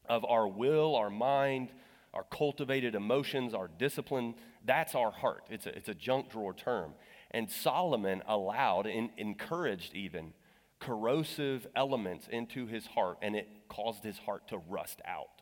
[0.07, 1.69] of our will, our mind,
[2.13, 4.35] our cultivated emotions, our discipline.
[4.65, 5.43] That's our heart.
[5.49, 6.93] It's a, it's a junk drawer term.
[7.31, 10.33] And Solomon allowed and encouraged even
[10.81, 15.41] corrosive elements into his heart, and it caused his heart to rust out.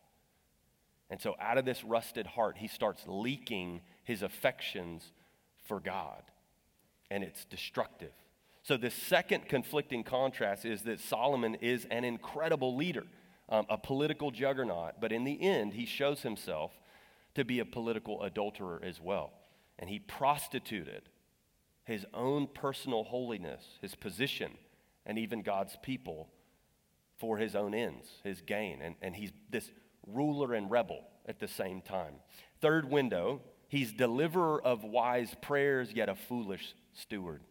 [1.10, 5.12] And so, out of this rusted heart, he starts leaking his affections
[5.66, 6.22] for God,
[7.10, 8.12] and it's destructive.
[8.62, 13.06] So, the second conflicting contrast is that Solomon is an incredible leader,
[13.48, 16.72] um, a political juggernaut, but in the end, he shows himself
[17.34, 19.32] to be a political adulterer as well.
[19.80, 21.04] And he prostituted
[21.90, 24.52] his own personal holiness, his position,
[25.08, 26.30] and even God's people
[27.18, 28.80] for his own ends, his gain.
[28.84, 29.72] And, and he's this
[30.06, 32.14] ruler and rebel at the same time.
[32.62, 37.42] Third window, he's deliverer of wise prayers, yet a foolish steward.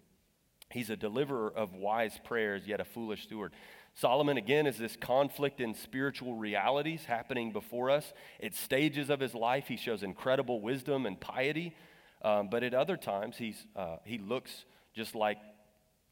[0.71, 3.53] He's a deliverer of wise prayers, yet a foolish steward.
[3.95, 8.13] Solomon, again, is this conflict in spiritual realities happening before us.
[8.41, 11.75] At stages of his life, he shows incredible wisdom and piety,
[12.23, 15.39] um, but at other times, he's, uh, he looks just like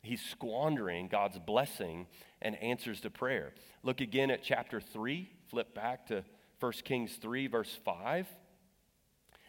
[0.03, 2.07] he's squandering God's blessing
[2.41, 3.53] and answers to prayer.
[3.83, 6.25] Look again at chapter 3, flip back to
[6.61, 8.27] 1 Kings 3, verse 5.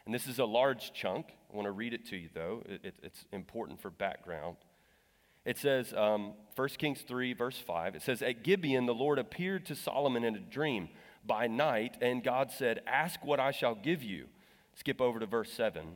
[0.05, 1.27] And this is a large chunk.
[1.51, 2.63] I want to read it to you, though.
[2.65, 4.57] It, it, it's important for background.
[5.45, 9.65] It says, um, 1 Kings 3, verse 5, it says, At Gibeon, the Lord appeared
[9.67, 10.89] to Solomon in a dream
[11.25, 14.25] by night, and God said, Ask what I shall give you.
[14.75, 15.95] Skip over to verse 7.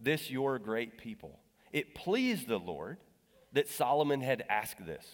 [0.00, 1.40] this your great people?
[1.72, 2.98] It pleased the Lord
[3.52, 5.06] that Solomon had asked this.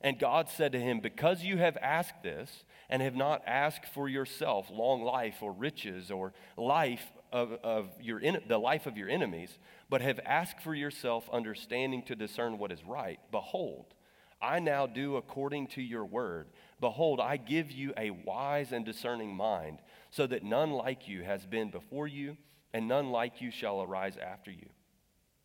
[0.00, 4.08] And God said to him, Because you have asked this and have not asked for
[4.08, 9.58] yourself long life or riches or life of, of your, the life of your enemies,
[9.88, 13.94] but have asked for yourself understanding to discern what is right, behold,
[14.40, 16.48] I now do according to your word.
[16.80, 19.78] Behold, I give you a wise and discerning mind,
[20.10, 22.36] so that none like you has been before you,
[22.72, 24.68] and none like you shall arise after you.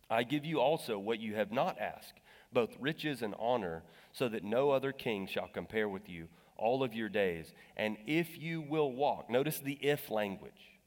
[0.10, 2.20] I give you also what you have not asked,
[2.54, 6.94] both riches and honor, so that no other king shall compare with you all of
[6.94, 7.54] your days.
[7.76, 10.80] And if you will walk, notice the if language.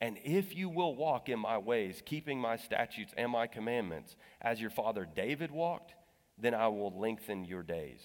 [0.00, 4.60] And if you will walk in my ways, keeping my statutes and my commandments, as
[4.60, 5.94] your father David walked,
[6.36, 8.00] then I will lengthen your days.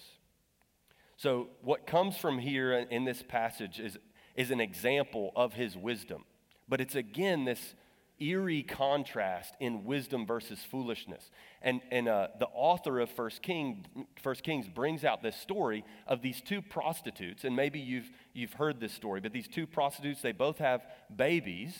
[1.15, 3.97] So, what comes from here in this passage is,
[4.35, 6.25] is an example of his wisdom.
[6.67, 7.75] But it's again this
[8.19, 11.29] eerie contrast in wisdom versus foolishness.
[11.61, 13.85] And, and uh, the author of First, King,
[14.21, 17.43] First Kings brings out this story of these two prostitutes.
[17.43, 20.81] And maybe you've, you've heard this story, but these two prostitutes, they both have
[21.15, 21.77] babies.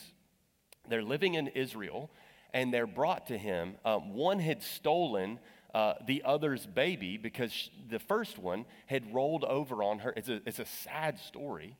[0.88, 2.10] They're living in Israel,
[2.54, 3.76] and they're brought to him.
[3.84, 5.38] Um, one had stolen
[5.74, 10.14] uh, the other's baby because the first one had rolled over on her.
[10.16, 11.76] It's a, it's a sad story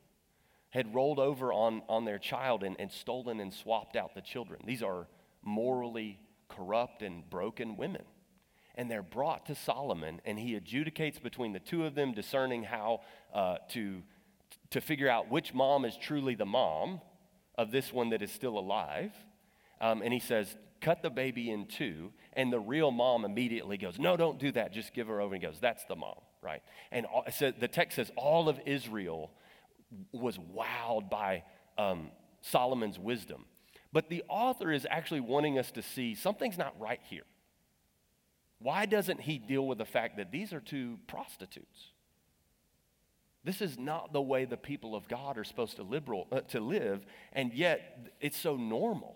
[0.69, 4.61] had rolled over on, on their child and, and stolen and swapped out the children.
[4.65, 5.07] These are
[5.41, 8.03] morally corrupt and broken women.
[8.75, 13.01] And they're brought to Solomon, and he adjudicates between the two of them, discerning how
[13.33, 14.01] uh, to,
[14.69, 17.01] to figure out which mom is truly the mom
[17.55, 19.11] of this one that is still alive.
[19.81, 22.11] Um, and he says, Cut the baby in two.
[22.33, 24.71] And the real mom immediately goes, No, don't do that.
[24.71, 25.35] Just give her over.
[25.35, 26.61] And goes, That's the mom, right?
[26.91, 29.31] And all, so the text says, All of Israel
[30.11, 31.43] was wowed by
[31.77, 33.45] um, Solomon's wisdom.
[33.91, 37.23] But the author is actually wanting us to see something's not right here.
[38.59, 41.91] Why doesn't he deal with the fact that these are two prostitutes?
[43.43, 46.59] This is not the way the people of God are supposed to, liberal, uh, to
[46.59, 49.15] live, and yet it's so normal.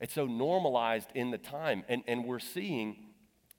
[0.00, 1.82] It's so normalized in the time.
[1.88, 2.96] And, and we're seeing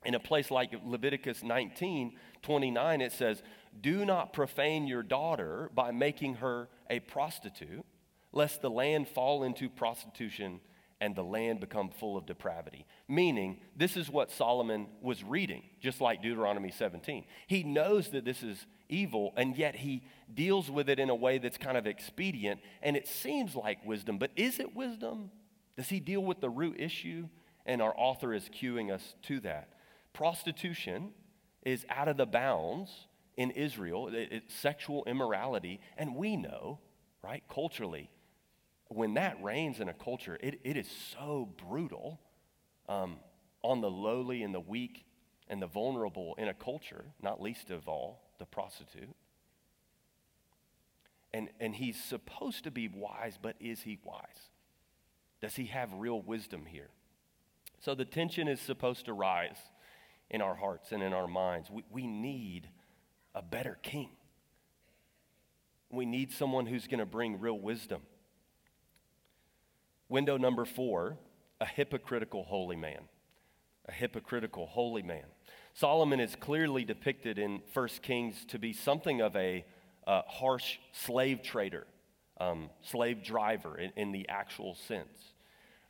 [0.06, 3.44] in a place like Leviticus 19 29, it says,
[3.80, 7.86] do not profane your daughter by making her a prostitute,
[8.32, 10.60] lest the land fall into prostitution
[11.00, 12.86] and the land become full of depravity.
[13.08, 17.26] Meaning, this is what Solomon was reading, just like Deuteronomy 17.
[17.48, 21.40] He knows that this is evil, and yet he deals with it in a way
[21.40, 25.32] that's kind of expedient, and it seems like wisdom, but is it wisdom?
[25.76, 27.28] Does he deal with the root issue?
[27.66, 29.70] And our author is cueing us to that.
[30.14, 31.12] Prostitution
[31.64, 33.08] is out of the bounds
[33.42, 35.80] in Israel, it's sexual immorality.
[35.98, 36.80] And we know,
[37.24, 38.10] right, culturally,
[38.88, 42.20] when that reigns in a culture, it, it is so brutal
[42.88, 43.18] um,
[43.64, 45.06] on the lowly and the weak
[45.48, 49.16] and the vulnerable in a culture, not least of all the prostitute.
[51.34, 54.50] And, and he's supposed to be wise, but is he wise?
[55.42, 56.90] Does he have real wisdom here?
[57.80, 59.58] So the tension is supposed to rise
[60.30, 61.72] in our hearts and in our minds.
[61.72, 62.70] We, we need
[63.34, 64.10] a better king.
[65.90, 68.02] We need someone who's going to bring real wisdom.
[70.10, 71.18] Window number four
[71.62, 73.02] a hypocritical holy man.
[73.88, 75.26] A hypocritical holy man.
[75.74, 79.64] Solomon is clearly depicted in 1 Kings to be something of a
[80.08, 81.86] uh, harsh slave trader,
[82.40, 85.34] um, slave driver in, in, the actual sense.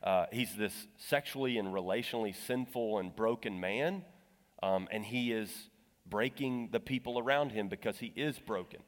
[0.02, 4.04] Uh, he's this sexually and relationally sinful and broken man,
[4.62, 5.50] um, and he is
[6.12, 8.80] breaking the people around him because he is broken.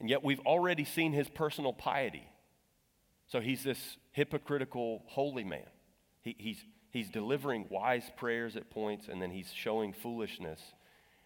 [0.00, 2.28] And yet we've already seen his personal piety.
[3.28, 5.68] So he's this hypocritical holy man.
[6.22, 10.60] He, he's, he's delivering wise prayers at points, and then he's showing foolishness.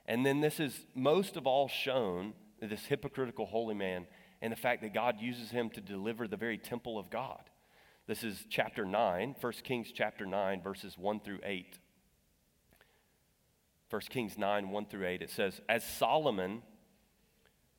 [0.05, 4.07] And then this is most of all shown, this hypocritical holy man,
[4.43, 7.41] and the fact that God uses him to deliver the very temple of God.
[8.07, 11.79] This is chapter 9, 1 Kings chapter 9, verses 1 through 8.
[13.91, 16.63] 1 Kings 9, 1 through 8, it says, As Solomon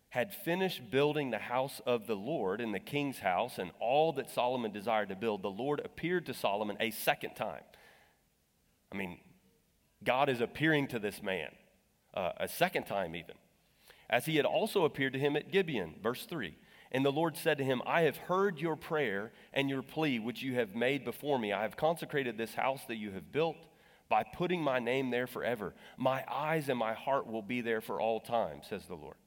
[0.09, 4.29] had finished building the house of the Lord in the king's house and all that
[4.29, 7.63] Solomon desired to build, the Lord appeared to Solomon a second time.
[8.91, 9.19] I mean,
[10.03, 11.49] God is appearing to this man
[12.13, 13.35] uh, a second time, even.
[14.09, 16.55] As he had also appeared to him at Gibeon, verse 3.
[16.91, 20.41] And the Lord said to him, I have heard your prayer and your plea which
[20.41, 21.51] you have made before me.
[21.51, 23.57] I have consecrated this house that you have built
[24.09, 25.73] by putting my name there forever.
[25.97, 29.17] My eyes and my heart will be there for all time, says the Lord.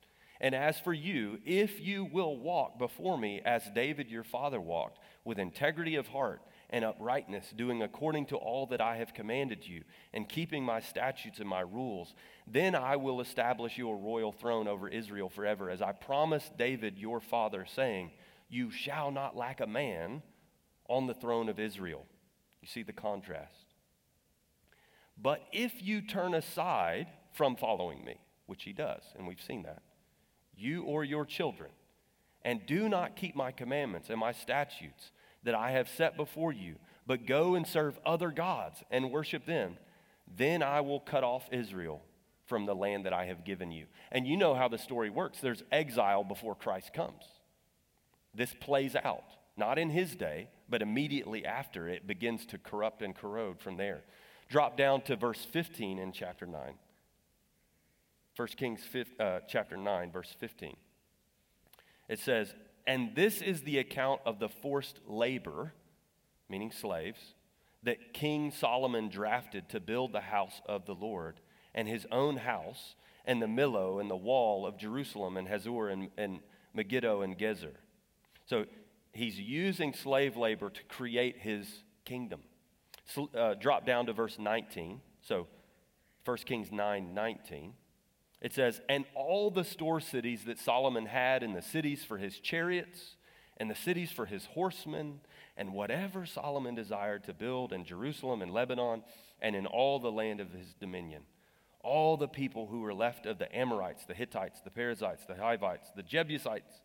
[0.41, 4.99] And as for you, if you will walk before me as David your father walked,
[5.25, 9.83] with integrity of heart and uprightness, doing according to all that I have commanded you,
[10.15, 12.15] and keeping my statutes and my rules,
[12.47, 17.21] then I will establish your royal throne over Israel forever, as I promised David your
[17.21, 18.13] father, saying,
[18.49, 20.23] You shall not lack a man
[20.89, 22.07] on the throne of Israel.
[22.63, 23.68] You see the contrast.
[25.21, 29.83] But if you turn aside from following me, which he does, and we've seen that,
[30.57, 31.71] you or your children,
[32.43, 35.11] and do not keep my commandments and my statutes
[35.43, 36.77] that I have set before you,
[37.07, 39.77] but go and serve other gods and worship them.
[40.37, 42.03] Then I will cut off Israel
[42.47, 43.87] from the land that I have given you.
[44.11, 47.25] And you know how the story works there's exile before Christ comes.
[48.35, 49.25] This plays out,
[49.57, 54.03] not in his day, but immediately after it begins to corrupt and corrode from there.
[54.49, 56.75] Drop down to verse 15 in chapter 9.
[58.35, 60.77] 1 Kings 5, uh, chapter 9, verse 15.
[62.09, 62.55] It says,
[62.87, 65.75] And this is the account of the forced labor,
[66.49, 67.35] meaning slaves,
[67.83, 71.41] that King Solomon drafted to build the house of the Lord
[71.75, 76.09] and his own house and the Millo and the wall of Jerusalem and Hazor and,
[76.17, 76.41] and
[76.75, 77.75] Megiddo and Gezer.
[78.47, 78.65] So
[79.13, 82.41] he's using slave labor to create his kingdom.
[83.17, 85.01] Uh, drop down to verse 19.
[85.23, 85.47] So
[86.25, 87.73] 1 Kings 9 19.
[88.41, 92.39] It says, And all the store cities that Solomon had, and the cities for his
[92.39, 93.17] chariots,
[93.57, 95.21] and the cities for his horsemen,
[95.57, 99.03] and whatever Solomon desired to build in Jerusalem and Lebanon,
[99.41, 101.23] and in all the land of his dominion.
[101.83, 105.91] All the people who were left of the Amorites, the Hittites, the Perizzites, the Hivites,
[105.97, 106.81] the Jebusites,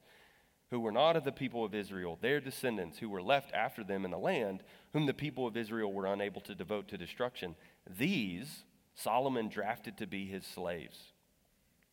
[0.73, 4.05] who were not of the people of Israel, their descendants who were left after them
[4.05, 7.53] in the land, whom the people of Israel were unable to devote to destruction,
[7.87, 8.63] these
[8.95, 10.97] Solomon drafted to be his slaves.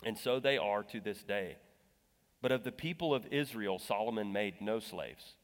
[0.03, 1.59] And so they are to this day.
[2.41, 5.35] But of the people of Israel, Solomon made no slaves.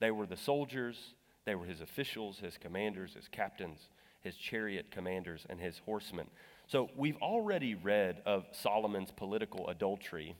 [0.00, 1.14] They were the soldiers,
[1.44, 3.90] they were his officials, his commanders, his captains,
[4.22, 6.26] his chariot commanders, and his horsemen.
[6.66, 10.34] So we've already read of Solomon's political adultery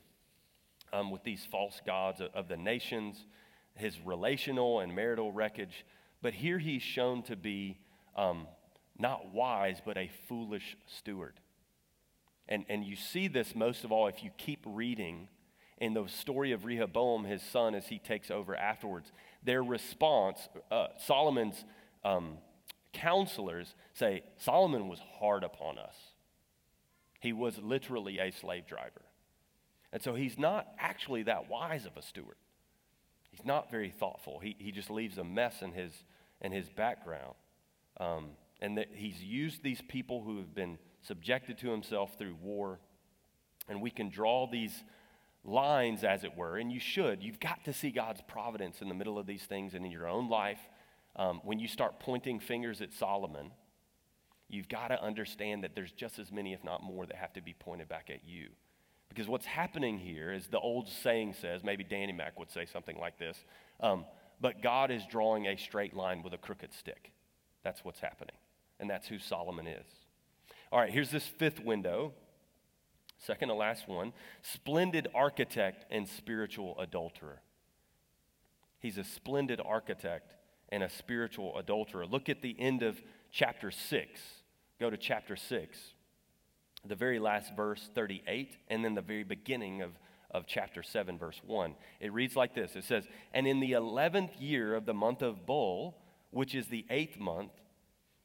[0.93, 3.25] um, with these false gods of, the nations,
[3.75, 5.85] his relational and marital wreckage.
[6.21, 7.79] But here he's shown to be
[8.15, 8.47] um,
[8.97, 11.33] not wise, but a foolish steward.
[12.47, 15.27] And, and you see this most of all if you keep reading
[15.79, 19.11] in the story of Rehoboam, his son, as he takes over afterwards.
[19.43, 21.65] Their response, uh, Solomon's
[22.05, 22.37] um,
[22.93, 25.95] counselors say, Solomon was hard upon us.
[27.19, 29.01] He was literally a slave driver.
[29.93, 32.35] And so he's not actually that wise of a steward.
[33.29, 34.39] He's not very thoughtful.
[34.39, 35.93] He, he just leaves a mess in his,
[36.41, 37.35] in his background.
[37.99, 42.79] Um, and that he's used these people who have been subjected to himself through war.
[43.69, 44.83] And we can draw these
[45.45, 47.21] lines, as it were, and you should.
[47.21, 50.07] You've got to see God's providence in the middle of these things and in your
[50.07, 50.59] own life.
[51.15, 53.51] Um, when you start pointing fingers at Solomon,
[54.49, 57.41] you've got to understand that there's just as many, if not more, that have to
[57.41, 58.49] be pointed back at you.
[59.13, 62.97] Because what's happening here is the old saying says, maybe Danny Mac would say something
[62.97, 63.37] like this,
[63.79, 64.05] um,
[64.41, 67.11] but God is drawing a straight line with a crooked stick.
[67.63, 68.35] That's what's happening.
[68.79, 69.85] And that's who Solomon is.
[70.71, 72.13] All right, here's this fifth window.
[73.19, 77.41] Second to last one splendid architect and spiritual adulterer.
[78.79, 80.33] He's a splendid architect
[80.69, 82.07] and a spiritual adulterer.
[82.07, 82.99] Look at the end of
[83.31, 84.21] chapter 6.
[84.79, 85.92] Go to chapter 6
[86.85, 89.91] the very last verse 38 and then the very beginning of,
[90.31, 92.75] of chapter 7 verse 1 it reads like this.
[92.75, 95.95] It says and in the 11th year of the month of Bul
[96.31, 97.51] which is the eighth month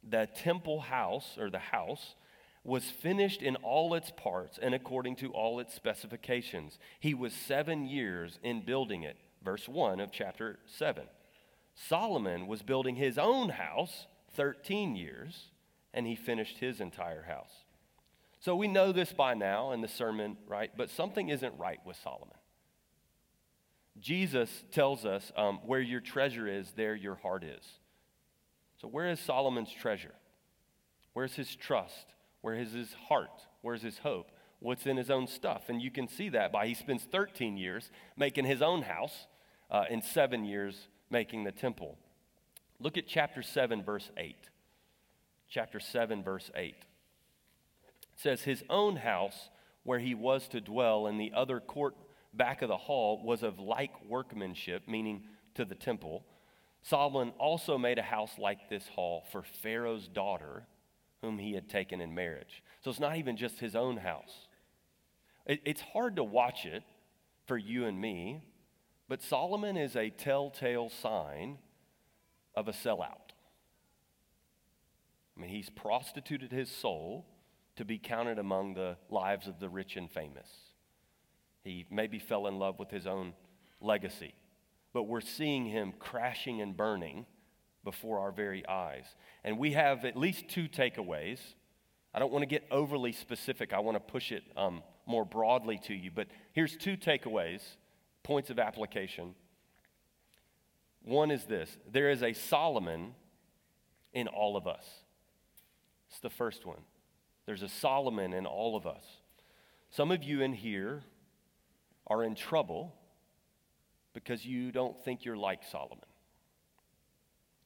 [0.09, 2.15] the temple house or the house
[2.65, 6.79] was finished in all its parts and according to all its specifications.
[7.01, 9.17] He was seven years in building it.
[9.43, 11.05] Verse 1 of chapter 7
[11.81, 15.47] solomon was building his own house 13 years
[15.95, 17.65] and he finished his entire house
[18.41, 20.71] so we know this by now in the sermon, right?
[20.77, 22.37] But something isn't right with Solomon.
[23.99, 27.65] Jesus tells us um, where your treasure is, there your heart is.
[28.81, 30.15] So, where is Solomon's treasure?
[31.15, 32.07] Where's his trust?
[32.41, 33.43] Where is his heart?
[33.63, 34.31] Where's his hope?
[34.61, 35.65] What's in his own stuff?
[35.69, 39.27] And you can see that by he spends 13 years making his own house
[39.69, 41.99] uh, and seven years making the temple.
[42.79, 44.37] Look at chapter 7, verse 8.
[45.49, 46.77] Chapter 7, verse 8
[48.19, 49.49] says his own house
[49.85, 51.95] where he was to dwell in the other court
[52.35, 55.23] back of the hall was of like workmanship, meaning
[55.55, 56.25] to the temple.
[56.83, 60.65] Solomon also made a house like this hall for Pharaoh's daughter,
[61.23, 62.63] whom he had taken in marriage.
[62.83, 64.49] So it's not even just his own house.
[65.47, 66.83] It, it's hard to watch it
[67.47, 68.43] for you and me,
[69.09, 71.59] but Solomon is a telltale sign
[72.55, 73.33] of a sellout.
[75.37, 77.25] I mean, he's prostituted his soul
[77.79, 80.49] to be counted among the lives of the rich and famous.
[81.63, 83.35] He maybe fell in love with his own
[83.81, 84.35] legacy,
[84.93, 87.25] but we're seeing him crashing and burning
[87.85, 89.05] before our very eyes.
[89.45, 91.39] And we have at least two takeaways.
[92.13, 95.79] I don't want to get overly specific, I want to push it um, more broadly
[95.85, 97.63] to you, but here's two takeaways,
[98.25, 99.37] points of application.
[101.05, 103.15] One is this there is a Solomon
[104.13, 104.85] in all of us.
[106.11, 106.81] It's the first one.
[107.49, 109.03] There's a Solomon in all of us.
[109.89, 111.03] Some of you in here
[112.07, 112.95] are in trouble
[114.13, 116.05] because you don't think you're like Solomon.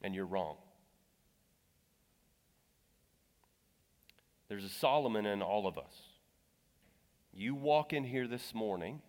[0.00, 0.54] And you're wrong.
[4.48, 5.94] There's a Solomon in all of us.
[7.34, 9.02] You walk in here this morning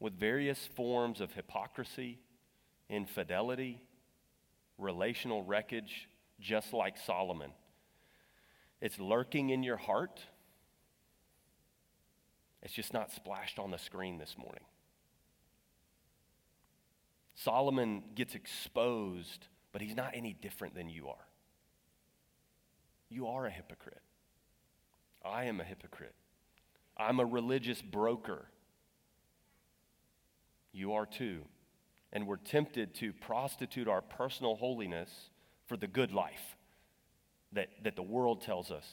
[0.00, 2.20] with various forms of hypocrisy,
[2.88, 3.82] infidelity,
[4.78, 6.08] relational wreckage,
[6.40, 7.50] just like Solomon.
[8.80, 10.20] It's lurking in your heart.
[12.62, 14.64] It's just not splashed on the screen this morning.
[17.34, 21.26] Solomon gets exposed, but he's not any different than you are.
[23.08, 24.02] You are a hypocrite.
[25.24, 26.14] I am a hypocrite.
[26.96, 28.46] I'm a religious broker.
[30.72, 31.42] You are too.
[32.12, 35.10] And we're tempted to prostitute our personal holiness
[35.66, 36.55] for the good life
[37.56, 38.86] that, that the world tells us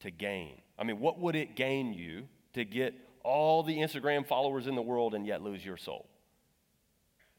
[0.00, 0.60] to gain.
[0.78, 2.94] I mean, what would it gain you to get
[3.24, 6.08] all the Instagram followers in the world and yet lose your soul?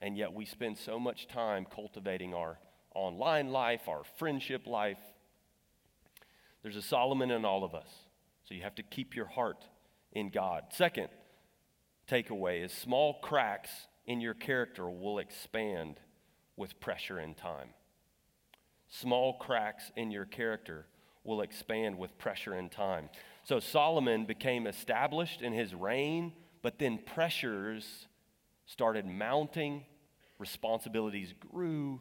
[0.02, 2.58] And yet we spend so much time cultivating our
[2.94, 5.00] online life, our friendship life.
[6.64, 7.90] There's a Solomon in all of us.
[8.44, 9.66] So you have to keep your heart
[10.12, 10.64] in God.
[10.72, 11.10] Second
[12.10, 13.70] takeaway is small cracks
[14.06, 16.00] in your character will expand
[16.58, 17.70] with pressure and time.
[18.90, 20.86] Small cracks in your character
[21.24, 23.10] will expand with pressure and time.
[23.44, 28.08] So Solomon became established in his reign, but then pressures
[28.66, 29.86] started mounting,
[30.38, 32.00] responsibilities grew,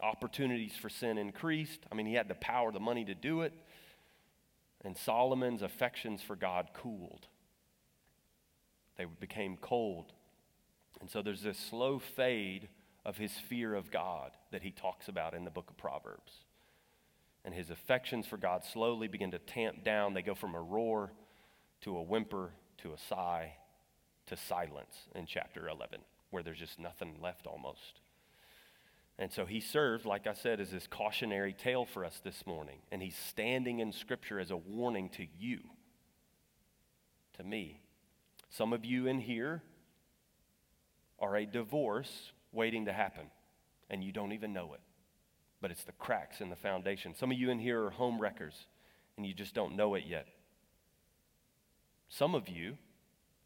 [0.00, 1.80] opportunities for sin increased.
[1.90, 3.52] I mean, he had the power, the money to do it.
[4.84, 7.28] And Solomon's affections for God cooled.
[8.98, 10.12] They became cold.
[11.00, 12.68] And so there's this slow fade
[13.04, 16.32] of his fear of God that he talks about in the book of Proverbs.
[17.44, 20.14] And his affections for God slowly begin to tamp down.
[20.14, 21.12] They go from a roar
[21.82, 23.54] to a whimper to a sigh
[24.26, 26.00] to silence in chapter 11,
[26.30, 28.00] where there's just nothing left almost.
[29.18, 32.78] And so he served, like I said, as this cautionary tale for us this morning.
[32.90, 35.60] And he's standing in Scripture as a warning to you,
[37.36, 37.80] to me.
[38.50, 39.62] Some of you in here
[41.18, 43.26] are a divorce waiting to happen,
[43.90, 44.80] and you don't even know it.
[45.60, 47.14] But it's the cracks in the foundation.
[47.14, 48.66] Some of you in here are home wreckers,
[49.16, 50.26] and you just don't know it yet.
[52.08, 52.76] Some of you,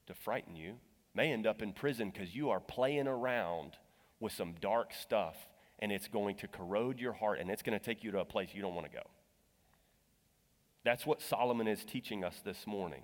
[0.07, 0.75] to frighten you,
[1.15, 3.73] may end up in prison because you are playing around
[4.19, 5.37] with some dark stuff,
[5.79, 8.25] and it's going to corrode your heart, and it's going to take you to a
[8.25, 9.05] place you don't want to go.
[10.85, 13.03] That's what Solomon is teaching us this morning.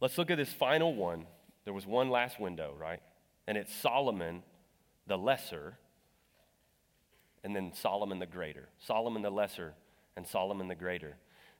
[0.00, 1.26] Let's look at this final one
[1.64, 3.00] there was one last window, right?
[3.46, 4.42] And it's Solomon
[5.06, 5.76] the lesser,
[7.42, 8.68] and then Solomon the greater.
[8.78, 9.74] Solomon the lesser
[10.16, 11.16] and Solomon the greater.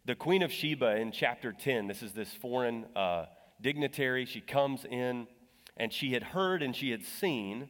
[0.07, 3.27] The Queen of Sheba in chapter 10, this is this foreign uh,
[3.61, 4.25] dignitary.
[4.25, 5.27] She comes in
[5.77, 7.69] and she had heard and she had seen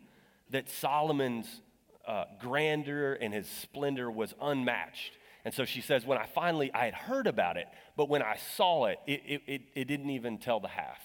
[0.50, 1.62] that Solomon's
[2.06, 5.12] uh, grandeur and his splendor was unmatched.
[5.44, 8.36] And so she says, when I finally, I had heard about it, but when I
[8.56, 11.00] saw it, it, it, it, it didn't even tell the half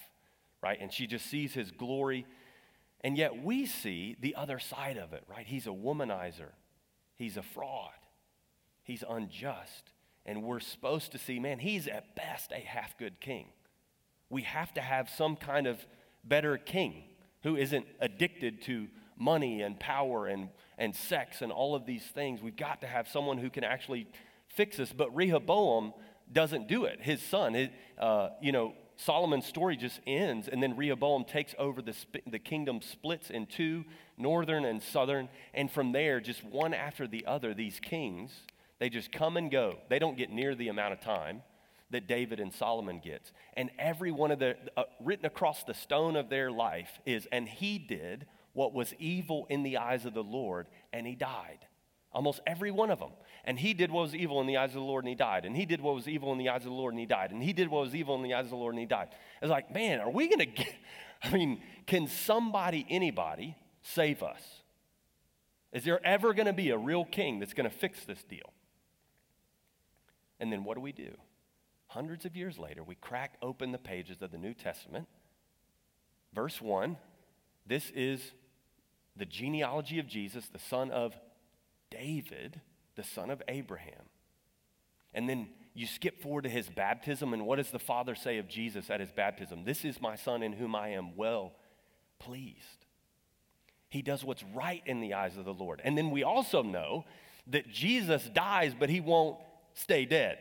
[0.62, 0.78] right?
[0.80, 2.26] And she just sees his glory.
[3.02, 5.46] And yet we see the other side of it, right?
[5.46, 6.52] He's a womanizer,
[7.16, 7.92] he's a fraud,
[8.84, 9.92] he's unjust.
[10.26, 13.48] And we're supposed to see, man, he's at best a half good king.
[14.30, 15.84] We have to have some kind of
[16.24, 17.04] better king
[17.44, 18.88] who isn't addicted to
[19.18, 22.42] money and power and, and sex and all of these things.
[22.42, 24.08] We've got to have someone who can actually
[24.48, 24.94] fix us.
[24.96, 25.94] But Rehoboam
[26.32, 27.02] doesn't do it.
[27.02, 31.96] His son, uh, you know, Solomon's story just ends, and then Rehoboam takes over the,
[32.30, 33.86] the kingdom, splits in two,
[34.18, 38.34] northern and southern, and from there, just one after the other, these kings,
[38.78, 39.78] they just come and go.
[39.88, 41.44] They don't get near the amount of time
[41.92, 43.32] that David and Solomon gets.
[43.54, 47.48] And every one of the, uh, written across the stone of their life is, and
[47.48, 51.60] he did what was evil in the eyes of the Lord, and he died.
[52.12, 53.12] Almost every one of them.
[53.46, 55.46] And he did what was evil in the eyes of the Lord and he died.
[55.46, 57.32] And he did what was evil in the eyes of the Lord and he died.
[57.32, 59.10] And he did what was evil in the eyes of the Lord and he died.
[59.42, 60.74] It's like, man, are we going to get,
[61.24, 64.42] I mean, can somebody, anybody, save us?
[65.72, 68.54] Is there ever going to be a real king that's going to fix this deal?
[70.40, 71.12] And then what do we do?
[71.88, 75.08] Hundreds of years later, we crack open the pages of the New Testament.
[76.34, 76.98] Verse 1
[77.70, 78.32] this is
[79.16, 81.14] the genealogy of Jesus, the son of
[81.92, 82.62] David,
[83.00, 84.04] the son of Abraham.
[85.14, 88.50] And then you skip forward to his baptism, and what does the Father say of
[88.50, 89.64] Jesus at his baptism?
[89.64, 91.54] This is my son in whom I am well
[92.20, 92.86] pleased.
[93.88, 95.82] He does what's right in the eyes of the Lord.
[95.82, 97.06] And then we also know
[97.48, 99.38] that Jesus dies, but he won't
[99.74, 100.40] stay dead.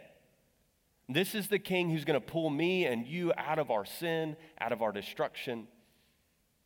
[1.09, 4.37] This is the king who's going to pull me and you out of our sin,
[4.61, 5.69] out of our destruction.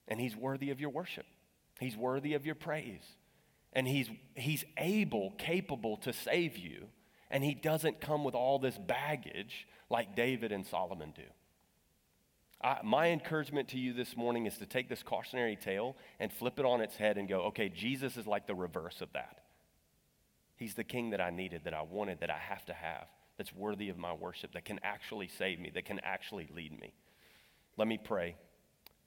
[0.09, 1.27] And he's worthy of your worship.
[1.79, 3.05] He's worthy of your praise.
[3.73, 6.89] And he's, he's able, capable to save you.
[7.31, 11.23] And he doesn't come with all this baggage like David and Solomon do.
[12.63, 16.59] I, my encouragement to you this morning is to take this cautionary tale and flip
[16.59, 19.39] it on its head and go, okay, Jesus is like the reverse of that.
[20.57, 23.07] He's the king that I needed, that I wanted, that I have to have,
[23.37, 26.93] that's worthy of my worship, that can actually save me, that can actually lead me.
[27.77, 28.37] Let me pray,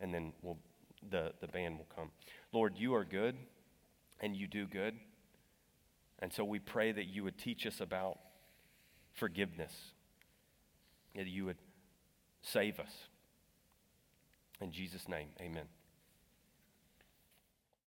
[0.02, 0.58] and then we'll,
[1.10, 2.12] the, the band will come.
[2.52, 3.38] Lord, you are good,
[4.20, 4.96] and you do good.
[6.20, 8.18] And so we pray that you would teach us about
[9.14, 9.74] forgiveness,
[11.16, 11.58] that you would
[12.42, 12.92] save us.
[14.62, 15.66] In Jesus' name, amen.